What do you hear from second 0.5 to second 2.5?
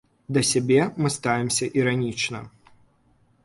сябе мы ставімся іранічна.